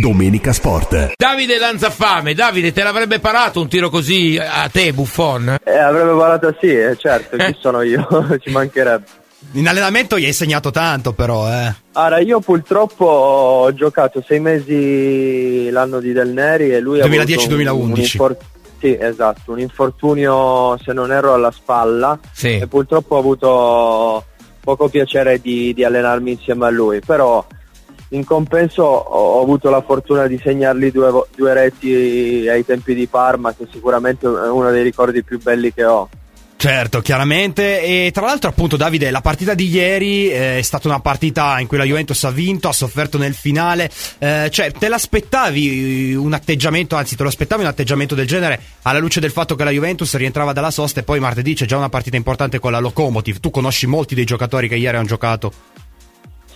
Domenica 0.00 0.52
Sport. 0.52 1.12
Davide 1.16 1.58
Lanzafame, 1.58 2.34
Davide, 2.34 2.72
te 2.72 2.82
l'avrebbe 2.82 3.20
parato 3.20 3.60
un 3.60 3.68
tiro 3.68 3.90
così 3.90 4.38
a 4.40 4.68
te, 4.68 4.92
Buffon? 4.92 5.56
Eh, 5.62 5.76
avrebbe 5.78 6.16
parato 6.16 6.56
sì, 6.60 6.66
eh, 6.74 6.96
certo, 6.98 7.36
chi 7.36 7.56
sono 7.60 7.82
io? 7.82 8.06
Ci 8.40 8.50
mancherebbe. 8.50 9.04
In 9.52 9.68
allenamento 9.68 10.18
gli 10.18 10.24
hai 10.24 10.32
segnato 10.32 10.70
tanto 10.70 11.12
però, 11.12 11.48
eh. 11.48 11.72
Allora, 11.92 12.18
io 12.20 12.40
purtroppo 12.40 13.04
ho 13.04 13.74
giocato 13.74 14.22
sei 14.26 14.40
mesi 14.40 15.70
l'anno 15.70 16.00
di 16.00 16.12
Del 16.12 16.30
Neri 16.30 16.70
e 16.72 16.80
lui 16.80 16.98
2010-2011. 17.00 17.66
ha 17.66 17.70
avuto 17.70 17.84
un, 17.84 17.90
un 17.92 17.96
infor- 17.98 18.36
sì, 18.80 18.96
esatto, 19.00 19.52
un 19.52 19.60
infortunio, 19.60 20.76
se 20.82 20.92
non 20.92 21.12
erro, 21.12 21.34
alla 21.34 21.52
spalla 21.52 22.18
Sì. 22.32 22.58
e 22.58 22.66
purtroppo 22.66 23.14
ho 23.14 23.18
avuto 23.18 24.24
poco 24.60 24.88
piacere 24.88 25.40
di, 25.40 25.72
di 25.74 25.84
allenarmi 25.84 26.32
insieme 26.32 26.66
a 26.66 26.70
lui, 26.70 27.00
però 27.00 27.44
in 28.08 28.24
compenso 28.24 28.82
ho, 28.82 29.40
avuto 29.42 29.70
la 29.70 29.82
fortuna 29.82 30.26
di 30.26 30.40
segnargli 30.42 30.90
due, 30.90 31.10
due 31.34 31.52
reti 31.54 32.46
ai 32.48 32.64
tempi 32.64 32.94
di 32.94 33.06
Parma, 33.06 33.54
che 33.54 33.66
sicuramente 33.70 34.26
è 34.26 34.48
uno 34.48 34.70
dei 34.70 34.82
ricordi 34.82 35.22
più 35.22 35.40
belli 35.40 35.72
che 35.72 35.84
ho. 35.84 36.08
Certo, 36.56 37.02
chiaramente. 37.02 37.82
E 37.82 38.10
tra 38.10 38.24
l'altro, 38.24 38.48
appunto, 38.48 38.78
Davide, 38.78 39.10
la 39.10 39.20
partita 39.20 39.52
di 39.52 39.68
ieri 39.68 40.30
eh, 40.30 40.58
è 40.58 40.62
stata 40.62 40.88
una 40.88 41.00
partita 41.00 41.60
in 41.60 41.66
cui 41.66 41.76
la 41.76 41.84
Juventus 41.84 42.24
ha 42.24 42.30
vinto, 42.30 42.68
ha 42.68 42.72
sofferto 42.72 43.18
nel 43.18 43.34
finale. 43.34 43.90
Eh, 44.18 44.48
cioè, 44.50 44.72
te 44.72 44.88
l'aspettavi 44.88 46.14
un 46.14 46.32
atteggiamento, 46.32 46.96
anzi, 46.96 47.16
te 47.16 47.22
lo 47.22 47.28
aspettavi 47.28 47.60
un 47.60 47.68
atteggiamento 47.68 48.14
del 48.14 48.26
genere 48.26 48.58
alla 48.82 48.98
luce 48.98 49.20
del 49.20 49.30
fatto 49.30 49.56
che 49.56 49.64
la 49.64 49.72
Juventus 49.72 50.16
rientrava 50.16 50.54
dalla 50.54 50.70
sosta 50.70 51.00
e 51.00 51.02
poi 51.02 51.20
martedì 51.20 51.52
c'è 51.54 51.66
già 51.66 51.76
una 51.76 51.90
partita 51.90 52.16
importante 52.16 52.58
con 52.58 52.72
la 52.72 52.78
Locomotive. 52.78 53.40
Tu 53.40 53.50
conosci 53.50 53.86
molti 53.86 54.14
dei 54.14 54.24
giocatori 54.24 54.66
che 54.66 54.76
ieri 54.76 54.96
hanno 54.96 55.06
giocato. 55.06 55.52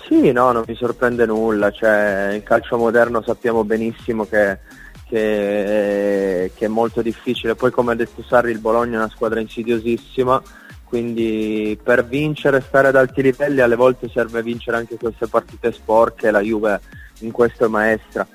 Sì, 0.08 0.32
no, 0.32 0.52
non 0.52 0.64
mi 0.66 0.74
sorprende 0.74 1.26
nulla, 1.26 1.70
cioè 1.70 2.30
in 2.34 2.42
calcio 2.42 2.78
moderno 2.78 3.20
sappiamo 3.22 3.62
benissimo 3.64 4.24
che, 4.24 4.58
che- 5.06 6.50
che 6.54 6.64
è 6.64 6.68
molto 6.68 7.02
difficile, 7.02 7.54
poi 7.54 7.70
come 7.70 7.92
ha 7.92 7.94
detto 7.94 8.22
Sarri 8.22 8.50
il 8.50 8.58
Bologna 8.58 8.94
è 8.94 8.98
una 9.00 9.10
squadra 9.10 9.38
insidiosissima, 9.40 10.40
quindi 10.84 11.78
per 11.82 12.06
vincere, 12.06 12.62
stare 12.66 12.88
ad 12.88 12.96
alti 12.96 13.20
livelli 13.20 13.60
alle 13.60 13.76
volte 13.76 14.08
serve 14.08 14.42
vincere 14.42 14.78
anche 14.78 14.96
queste 14.96 15.26
partite 15.26 15.72
sporche, 15.72 16.30
la 16.30 16.40
Juve 16.40 16.80
in 17.20 17.30
questo 17.30 17.66
è 17.66 17.68
maestra. 17.68 18.26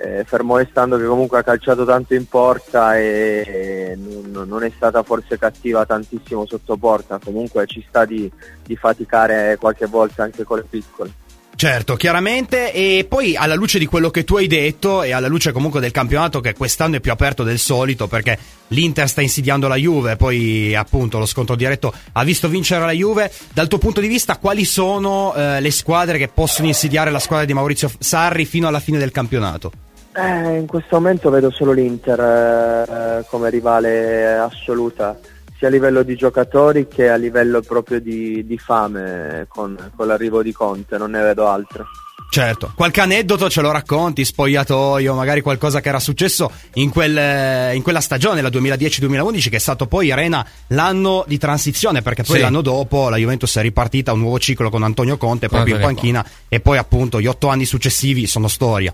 Eh, 0.00 0.22
fermo 0.22 0.56
restando 0.56 0.96
che 0.96 1.04
comunque 1.04 1.38
ha 1.38 1.42
calciato 1.42 1.84
tanto 1.84 2.14
in 2.14 2.28
porta 2.28 2.96
e 2.96 3.98
non, 3.98 4.46
non 4.46 4.62
è 4.62 4.70
stata 4.76 5.02
forse 5.02 5.36
cattiva 5.38 5.84
tantissimo 5.84 6.46
sotto 6.46 6.76
porta, 6.76 7.18
comunque 7.18 7.66
ci 7.66 7.84
sta 7.88 8.04
di, 8.04 8.30
di 8.64 8.76
faticare 8.76 9.56
qualche 9.58 9.86
volta 9.86 10.22
anche 10.22 10.44
con 10.44 10.58
le 10.58 10.66
piccole. 10.70 11.12
Certo, 11.58 11.96
chiaramente. 11.96 12.72
E 12.72 13.04
poi 13.08 13.34
alla 13.34 13.56
luce 13.56 13.80
di 13.80 13.86
quello 13.86 14.10
che 14.10 14.22
tu 14.22 14.36
hai 14.36 14.46
detto 14.46 15.02
e 15.02 15.10
alla 15.10 15.26
luce 15.26 15.50
comunque 15.50 15.80
del 15.80 15.90
campionato 15.90 16.38
che 16.38 16.54
quest'anno 16.54 16.94
è 16.94 17.00
più 17.00 17.10
aperto 17.10 17.42
del 17.42 17.58
solito 17.58 18.06
perché 18.06 18.38
l'Inter 18.68 19.08
sta 19.08 19.22
insidiando 19.22 19.66
la 19.66 19.74
Juve, 19.74 20.14
poi 20.14 20.76
appunto 20.76 21.18
lo 21.18 21.26
scontro 21.26 21.56
diretto 21.56 21.92
ha 22.12 22.22
visto 22.22 22.48
vincere 22.48 22.84
la 22.84 22.92
Juve. 22.92 23.32
Dal 23.52 23.66
tuo 23.66 23.78
punto 23.78 24.00
di 24.00 24.06
vista, 24.06 24.38
quali 24.38 24.64
sono 24.64 25.34
eh, 25.34 25.60
le 25.60 25.72
squadre 25.72 26.18
che 26.18 26.28
possono 26.28 26.68
insidiare 26.68 27.10
la 27.10 27.18
squadra 27.18 27.44
di 27.44 27.52
Maurizio 27.52 27.90
Sarri 27.98 28.44
fino 28.44 28.68
alla 28.68 28.78
fine 28.78 28.98
del 28.98 29.10
campionato? 29.10 29.72
Eh, 30.14 30.56
in 30.58 30.66
questo 30.66 30.96
momento 30.96 31.30
vedo 31.30 31.50
solo 31.50 31.72
l'Inter 31.72 32.18
eh, 32.20 33.24
come 33.28 33.50
rivale 33.50 34.36
assoluta, 34.36 35.18
sia 35.56 35.68
a 35.68 35.70
livello 35.70 36.02
di 36.02 36.16
giocatori 36.16 36.88
che 36.88 37.08
a 37.08 37.16
livello 37.16 37.60
proprio 37.60 38.00
di, 38.00 38.44
di 38.46 38.58
fame 38.58 39.46
con, 39.48 39.76
con 39.94 40.06
l'arrivo 40.06 40.42
di 40.42 40.52
Conte, 40.52 40.98
non 40.98 41.12
ne 41.12 41.22
vedo 41.22 41.46
altre. 41.46 41.84
Certo, 42.30 42.72
qualche 42.74 43.00
aneddoto 43.00 43.48
ce 43.48 43.62
lo 43.62 43.70
racconti, 43.70 44.22
spogliatoio, 44.22 45.14
magari 45.14 45.40
qualcosa 45.40 45.80
che 45.80 45.88
era 45.88 45.98
successo 45.98 46.50
in, 46.74 46.90
quel- 46.90 47.74
in 47.74 47.82
quella 47.82 48.00
stagione, 48.00 48.42
la 48.42 48.50
2010-2011, 48.50 49.48
che 49.48 49.56
è 49.56 49.60
stato 49.60 49.86
poi 49.86 50.10
Arena 50.10 50.46
l'anno 50.68 51.24
di 51.26 51.38
transizione, 51.38 52.02
perché 52.02 52.24
poi 52.24 52.36
Sì. 52.36 52.42
l'anno 52.42 52.60
dopo 52.60 53.08
la 53.08 53.16
Juventus 53.16 53.56
è 53.56 53.62
ripartita 53.62 54.12
un 54.12 54.20
nuovo 54.20 54.38
ciclo 54.38 54.68
con 54.68 54.82
Antonio 54.82 55.16
Conte 55.16 55.48
proprio 55.48 55.76
in 55.76 55.80
Antonio 55.82 55.96
panchina 55.96 56.26
e 56.48 56.60
poi 56.60 56.76
appunto 56.76 57.18
gli 57.18 57.26
otto 57.26 57.48
anni 57.48 57.64
successivi 57.64 58.26
sono 58.26 58.46
storia. 58.46 58.92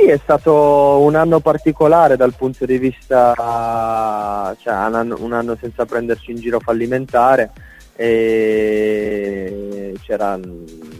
Sì, 0.00 0.06
è 0.06 0.18
stato 0.22 1.00
un 1.00 1.14
anno 1.14 1.40
particolare 1.40 2.16
dal 2.16 2.32
punto 2.34 2.64
di 2.64 2.78
vista, 2.78 3.34
cioè 4.58 4.72
un 4.72 4.94
anno, 4.94 5.18
un 5.20 5.34
anno 5.34 5.58
senza 5.60 5.84
prenderci 5.84 6.30
in 6.30 6.38
giro 6.38 6.58
fallimentare, 6.58 7.50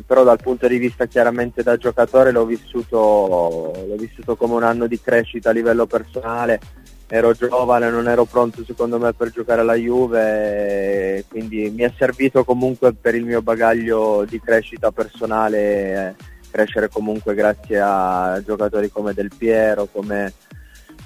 però 0.05 0.23
dal 0.23 0.39
punto 0.43 0.69
di 0.69 0.77
vista 0.77 1.07
chiaramente 1.07 1.63
da 1.63 1.79
giocatore 1.79 2.31
l'ho 2.31 2.45
vissuto, 2.45 3.73
l'ho 3.89 3.97
vissuto 3.97 4.37
come 4.37 4.53
un 4.53 4.65
anno 4.65 4.87
di 4.87 5.01
crescita 5.01 5.49
a 5.49 5.55
livello 5.55 5.87
personale, 5.87 6.61
ero 7.07 7.33
giovane, 7.33 7.89
non 7.89 8.07
ero 8.07 8.27
pronto 8.27 8.63
secondo 8.67 8.99
me 8.99 9.15
per 9.15 9.31
giocare 9.31 9.63
alla 9.63 9.77
Juve, 9.77 11.25
quindi 11.27 11.71
mi 11.71 11.85
è 11.85 11.93
servito 11.97 12.45
comunque 12.45 12.93
per 12.93 13.15
il 13.15 13.25
mio 13.25 13.41
bagaglio 13.41 14.27
di 14.29 14.39
crescita 14.39 14.91
personale. 14.93 16.17
Crescere 16.51 16.89
comunque 16.89 17.35
grazie 17.35 17.81
a 17.81 18.43
giocatori 18.45 18.91
come 18.91 19.15
Del 19.15 19.31
Piero, 19.37 19.89
come, 19.91 20.33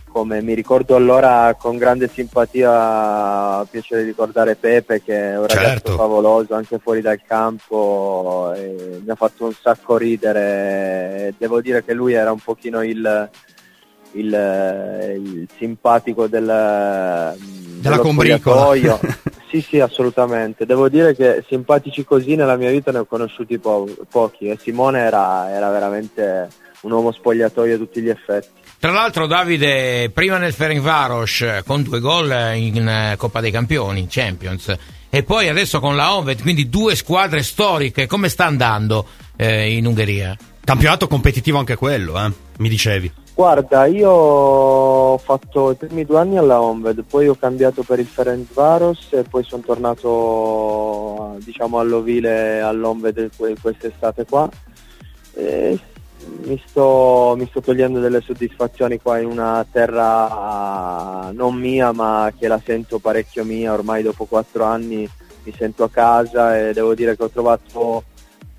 come 0.08 0.40
mi 0.42 0.54
ricordo 0.54 0.96
allora 0.96 1.54
con 1.58 1.76
grande 1.76 2.08
simpatia, 2.08 3.64
piacere 3.70 4.02
ricordare 4.04 4.56
Pepe 4.56 5.02
che 5.02 5.32
è 5.32 5.38
un 5.38 5.46
ragazzo 5.46 5.62
Certo. 5.70 5.96
favoloso 5.96 6.54
anche 6.54 6.78
fuori 6.78 7.00
dal 7.00 7.20
campo, 7.26 8.52
e 8.56 9.00
mi 9.04 9.10
ha 9.10 9.14
fatto 9.14 9.44
un 9.44 9.52
sacco 9.52 9.96
ridere, 9.96 11.34
devo 11.36 11.60
dire 11.60 11.84
che 11.84 11.92
lui 11.94 12.12
era 12.12 12.32
un 12.32 12.38
pochino 12.38 12.82
il, 12.82 13.30
il, 14.12 15.18
il 15.18 15.48
simpatico 15.56 16.26
del, 16.26 17.36
dello 17.80 17.98
combricola. 17.98 18.98
Sì, 19.54 19.60
sì, 19.60 19.78
assolutamente. 19.78 20.66
Devo 20.66 20.88
dire 20.88 21.14
che 21.14 21.44
simpatici 21.46 22.04
così 22.04 22.34
nella 22.34 22.56
mia 22.56 22.72
vita 22.72 22.90
ne 22.90 22.98
ho 22.98 23.04
conosciuti 23.04 23.60
po- 23.60 23.88
pochi 24.10 24.48
e 24.48 24.58
Simone 24.60 24.98
era, 24.98 25.48
era 25.48 25.70
veramente 25.70 26.48
un 26.80 26.90
uomo 26.90 27.12
spogliatoio 27.12 27.76
a 27.76 27.78
tutti 27.78 28.00
gli 28.02 28.08
effetti. 28.08 28.48
Tra 28.80 28.90
l'altro 28.90 29.28
Davide, 29.28 30.10
prima 30.12 30.38
nel 30.38 30.52
Ferencvaros 30.52 31.42
eh, 31.42 31.62
con 31.64 31.84
due 31.84 32.00
gol 32.00 32.34
in 32.56 32.88
eh, 32.88 33.14
Coppa 33.16 33.40
dei 33.40 33.52
Campioni, 33.52 34.08
Champions, 34.10 34.76
e 35.08 35.22
poi 35.22 35.48
adesso 35.48 35.78
con 35.78 35.94
la 35.94 36.16
Ovet, 36.16 36.42
quindi 36.42 36.68
due 36.68 36.96
squadre 36.96 37.44
storiche, 37.44 38.08
come 38.08 38.28
sta 38.28 38.46
andando 38.46 39.06
eh, 39.36 39.72
in 39.76 39.86
Ungheria? 39.86 40.36
Campionato 40.64 41.06
competitivo 41.06 41.58
anche 41.58 41.76
quello, 41.76 42.18
eh, 42.18 42.32
mi 42.58 42.68
dicevi. 42.68 43.22
Guarda, 43.36 43.86
io 43.86 44.10
ho 44.10 45.18
fatto 45.18 45.72
i 45.72 45.74
primi 45.74 46.04
due 46.04 46.20
anni 46.20 46.38
alla 46.38 46.60
Onved, 46.62 47.02
poi 47.02 47.26
ho 47.26 47.34
cambiato 47.34 47.82
per 47.82 47.98
il 47.98 48.06
Ferencvaros 48.06 49.08
e 49.10 49.24
poi 49.24 49.42
sono 49.42 49.62
tornato 49.62 51.36
diciamo 51.42 51.80
all'Ovile 51.80 52.60
all'Onved 52.60 53.30
que- 53.36 53.56
quest'estate 53.60 54.24
qua. 54.24 54.48
Mi, 56.44 56.62
sto, 56.64 57.34
mi 57.36 57.46
sto 57.48 57.60
togliendo 57.60 57.98
delle 57.98 58.20
soddisfazioni 58.20 59.00
qua 59.00 59.18
in 59.18 59.26
una 59.26 59.66
terra 59.70 61.30
non 61.32 61.54
mia 61.56 61.90
ma 61.90 62.32
che 62.38 62.46
la 62.46 62.60
sento 62.64 63.00
parecchio 63.00 63.44
mia, 63.44 63.72
ormai 63.72 64.04
dopo 64.04 64.26
quattro 64.26 64.62
anni 64.62 65.10
mi 65.42 65.54
sento 65.58 65.82
a 65.82 65.90
casa 65.90 66.56
e 66.56 66.72
devo 66.72 66.94
dire 66.94 67.16
che 67.16 67.24
ho 67.24 67.28
trovato 67.28 68.04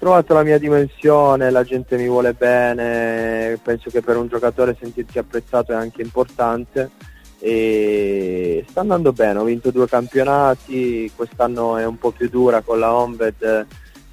trovato 0.06 0.36
la 0.36 0.44
mia 0.44 0.60
dimensione, 0.60 1.50
la 1.50 1.64
gente 1.64 1.98
mi 1.98 2.08
vuole 2.08 2.34
bene, 2.34 3.60
penso 3.64 3.90
che 3.90 4.04
per 4.04 4.18
un 4.18 4.28
giocatore 4.28 4.78
sentirsi 4.80 5.18
apprezzato 5.18 5.72
è 5.72 5.76
anche 5.76 6.04
importante. 6.04 6.92
E 7.40 8.64
sta 8.70 8.82
andando 8.82 9.14
bene, 9.14 9.40
ho 9.40 9.44
vinto 9.46 9.72
due 9.72 9.88
campionati, 9.88 11.12
quest'anno 11.16 11.78
è 11.78 11.88
un 11.88 11.98
po' 11.98 12.12
più 12.12 12.30
dura 12.30 12.62
con 12.62 12.78
la 12.78 12.94
Onved, 12.94 13.66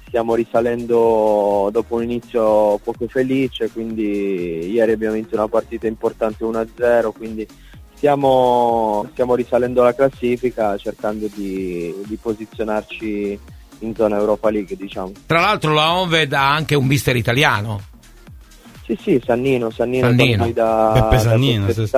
stiamo 0.07 0.33
risalendo 0.33 1.69
dopo 1.71 1.93
un 1.93 2.03
inizio 2.03 2.79
poco 2.79 3.07
felice, 3.07 3.69
quindi 3.69 4.71
ieri 4.71 4.93
abbiamo 4.93 5.13
vinto 5.13 5.35
una 5.35 5.47
partita 5.47 5.85
importante 5.85 6.43
1-0, 6.43 7.11
quindi 7.11 7.47
stiamo, 7.93 9.07
stiamo 9.11 9.35
risalendo 9.35 9.83
la 9.83 9.93
classifica 9.93 10.75
cercando 10.75 11.27
di, 11.27 11.93
di 12.07 12.15
posizionarci 12.19 13.39
in 13.83 13.95
zona 13.95 14.17
Europa 14.17 14.49
League 14.49 14.75
diciamo. 14.75 15.11
Tra 15.25 15.39
l'altro 15.39 15.73
la 15.73 15.95
Oved 15.95 16.33
ha 16.33 16.53
anche 16.53 16.75
un 16.75 16.85
mister 16.85 17.15
italiano. 17.15 17.81
Sì, 18.85 18.97
sì, 19.01 19.21
Sannino, 19.23 19.69
Sannino, 19.69 20.07
Sannino. 20.07 20.51
da, 20.51 20.91
Beppe 20.93 21.15
da 21.15 21.21
Sannino, 21.21 21.71
sì, 21.71 21.85
sì. 21.85 21.95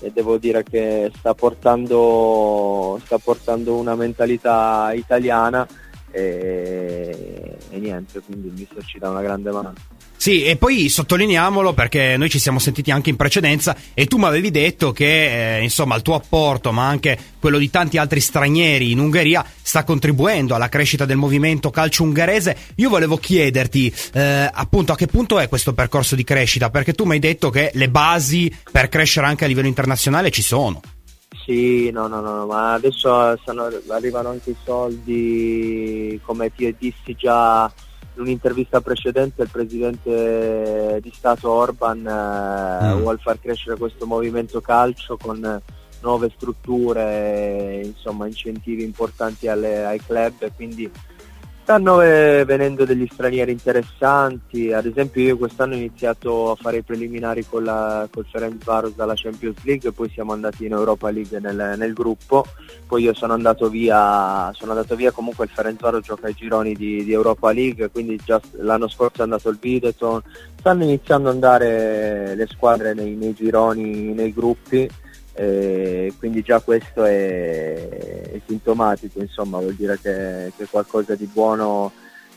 e 0.00 0.12
devo 0.12 0.36
dire 0.36 0.62
che 0.62 1.10
sta 1.16 1.32
portando, 1.34 3.00
sta 3.04 3.16
portando 3.18 3.74
una 3.74 3.94
mentalità 3.94 4.92
italiana 4.94 5.66
e, 6.10 7.56
e 7.70 7.78
niente, 7.78 8.20
quindi 8.20 8.48
il 8.48 8.54
mister 8.54 8.84
ci 8.84 8.98
dà 8.98 9.10
una 9.10 9.22
grande 9.22 9.50
mano. 9.50 9.72
Sì, 10.16 10.42
e 10.42 10.56
poi 10.56 10.88
sottolineiamolo 10.88 11.74
perché 11.74 12.16
noi 12.16 12.28
ci 12.28 12.40
siamo 12.40 12.58
sentiti 12.58 12.90
anche 12.90 13.08
in 13.08 13.14
precedenza 13.14 13.76
e 13.94 14.06
tu 14.06 14.18
mi 14.18 14.24
avevi 14.24 14.50
detto 14.50 14.90
che 14.90 15.58
eh, 15.58 15.62
insomma 15.62 15.94
il 15.94 16.02
tuo 16.02 16.16
apporto, 16.16 16.72
ma 16.72 16.88
anche 16.88 17.16
quello 17.38 17.56
di 17.56 17.70
tanti 17.70 17.98
altri 17.98 18.18
stranieri 18.18 18.90
in 18.90 18.98
Ungheria, 18.98 19.44
sta 19.62 19.84
contribuendo 19.84 20.56
alla 20.56 20.68
crescita 20.68 21.04
del 21.04 21.16
movimento 21.16 21.70
calcio 21.70 22.02
ungherese. 22.02 22.56
Io 22.76 22.88
volevo 22.88 23.16
chiederti 23.16 23.94
eh, 24.14 24.50
appunto 24.52 24.90
a 24.90 24.96
che 24.96 25.06
punto 25.06 25.38
è 25.38 25.48
questo 25.48 25.72
percorso 25.72 26.16
di 26.16 26.24
crescita, 26.24 26.68
perché 26.68 26.94
tu 26.94 27.04
mi 27.04 27.12
hai 27.12 27.20
detto 27.20 27.50
che 27.50 27.70
le 27.74 27.88
basi 27.88 28.52
per 28.72 28.88
crescere 28.88 29.26
anche 29.28 29.44
a 29.44 29.48
livello 29.48 29.68
internazionale 29.68 30.32
ci 30.32 30.42
sono. 30.42 30.80
Sì, 31.44 31.90
no, 31.90 32.06
no, 32.08 32.20
no, 32.20 32.46
ma 32.46 32.74
adesso 32.74 33.36
stanno, 33.40 33.70
arrivano 33.88 34.30
anche 34.30 34.50
i 34.50 34.56
soldi, 34.64 35.87
come 36.20 36.52
ti 36.52 36.74
dissi 36.78 37.14
già 37.14 37.70
in 38.14 38.22
un'intervista 38.22 38.80
precedente 38.80 39.42
il 39.42 39.50
presidente 39.50 40.98
di 41.00 41.12
Stato 41.14 41.50
Orban 41.50 42.06
eh, 42.06 42.94
mm. 42.94 43.00
vuole 43.00 43.18
far 43.18 43.38
crescere 43.40 43.76
questo 43.76 44.06
movimento 44.06 44.60
calcio 44.60 45.16
con 45.16 45.60
nuove 46.00 46.30
strutture, 46.34 47.80
insomma 47.84 48.26
incentivi 48.26 48.84
importanti 48.84 49.48
alle, 49.48 49.84
ai 49.84 50.00
club 50.00 50.52
quindi 50.54 50.90
stanno 51.68 51.96
venendo 51.96 52.86
degli 52.86 53.06
stranieri 53.12 53.52
interessanti, 53.52 54.72
ad 54.72 54.86
esempio 54.86 55.20
io 55.20 55.36
quest'anno 55.36 55.74
ho 55.74 55.76
iniziato 55.76 56.50
a 56.50 56.54
fare 56.54 56.78
i 56.78 56.82
preliminari 56.82 57.44
con 57.46 57.62
la, 57.62 58.08
col 58.10 58.24
Ferenc 58.24 58.64
Varos 58.64 58.94
dalla 58.94 59.12
Champions 59.14 59.62
League, 59.64 59.92
poi 59.92 60.08
siamo 60.08 60.32
andati 60.32 60.64
in 60.64 60.72
Europa 60.72 61.10
League 61.10 61.38
nel, 61.40 61.74
nel 61.76 61.92
gruppo, 61.92 62.46
poi 62.86 63.02
io 63.02 63.12
sono 63.12 63.34
andato 63.34 63.68
via, 63.68 64.50
sono 64.54 64.70
andato 64.70 64.96
via 64.96 65.10
comunque 65.10 65.44
il 65.44 65.50
Ferenc 65.50 65.78
Varos 65.78 66.06
gioca 66.06 66.28
ai 66.28 66.32
gironi 66.32 66.72
di, 66.72 67.04
di, 67.04 67.12
Europa 67.12 67.52
League, 67.52 67.90
quindi 67.90 68.18
già 68.24 68.40
l'anno 68.60 68.88
scorso 68.88 69.18
è 69.20 69.24
andato 69.24 69.50
il 69.50 69.58
Videton, 69.60 70.22
stanno 70.58 70.84
iniziando 70.84 71.28
ad 71.28 71.34
andare 71.34 72.34
le 72.34 72.46
squadre 72.46 72.94
nei, 72.94 73.14
nei 73.14 73.34
gironi, 73.34 74.14
nei 74.14 74.32
gruppi 74.32 74.88
eh, 75.40 76.12
quindi 76.18 76.42
già 76.42 76.58
questo 76.58 77.04
è, 77.04 77.88
è 78.32 78.40
sintomatico, 78.44 79.20
insomma, 79.20 79.58
vuol 79.60 79.74
dire 79.74 79.96
che, 80.02 80.52
che 80.56 80.66
qualcosa 80.68 81.14
di 81.14 81.26
buono 81.26 81.92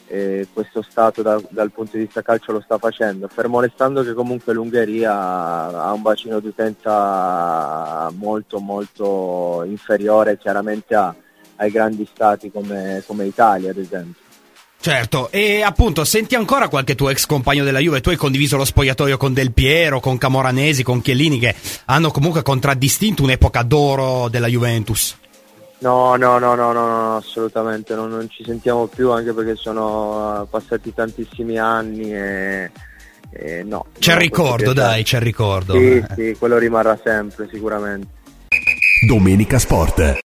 eh, 0.05 0.47
questo 0.53 0.83
Stato 0.83 1.23
da, 1.23 1.41
dal 1.49 1.71
punto 1.71 1.97
di 1.97 2.03
vista 2.03 2.21
calcio 2.21 2.51
lo 2.51 2.61
sta 2.61 2.77
facendo, 2.77 3.27
fermo 3.27 3.59
restando 3.59 4.03
che 4.03 4.13
comunque 4.13 4.53
l'Ungheria 4.53 5.13
ha 5.13 5.91
un 5.91 6.03
bacino 6.03 6.39
d'utenza 6.39 8.11
molto 8.13 8.59
molto 8.59 9.63
inferiore 9.65 10.37
chiaramente 10.37 10.93
a, 10.93 11.15
ai 11.55 11.71
grandi 11.71 12.05
stati 12.05 12.51
come, 12.51 13.01
come 13.07 13.25
Italia 13.25 13.71
ad 13.71 13.77
esempio. 13.77 14.30
Certo, 14.81 15.29
e 15.29 15.61
appunto 15.61 16.03
senti 16.03 16.33
ancora 16.33 16.67
qualche 16.67 16.95
tuo 16.95 17.11
ex 17.11 17.27
compagno 17.27 17.63
della 17.63 17.77
Juve, 17.77 18.01
tu 18.01 18.09
hai 18.09 18.15
condiviso 18.15 18.57
lo 18.57 18.65
spogliatoio 18.65 19.15
con 19.15 19.31
Del 19.31 19.51
Piero, 19.51 19.99
con 19.99 20.17
Camoranesi, 20.17 20.81
con 20.81 21.01
Chiellini 21.01 21.37
che 21.37 21.53
hanno 21.85 22.09
comunque 22.09 22.41
contraddistinto 22.41 23.21
un'epoca 23.21 23.61
d'oro 23.61 24.27
della 24.27 24.47
Juventus. 24.47 25.15
No, 25.81 26.15
no, 26.15 26.39
no, 26.39 26.55
no, 26.55 26.71
no, 26.71 26.87
no 26.87 27.15
assolutamente, 27.15 27.93
no, 27.93 28.07
non 28.07 28.27
ci 28.27 28.43
sentiamo 28.43 28.87
più 28.87 29.11
anche 29.11 29.33
perché 29.33 29.55
sono 29.55 30.47
passati 30.49 30.91
tantissimi 30.91 31.59
anni 31.59 32.11
e, 32.11 32.71
e 33.29 33.63
no. 33.63 33.85
C'è 33.99 34.13
il 34.13 34.19
ricordo, 34.19 34.73
dai, 34.73 35.03
c'è 35.03 35.17
il 35.17 35.23
ricordo. 35.23 35.73
Sì, 35.73 36.03
sì, 36.15 36.35
quello 36.39 36.57
rimarrà 36.57 36.99
sempre 37.03 37.47
sicuramente. 37.51 38.07
Domenica 39.07 39.59
Sport. 39.59 40.15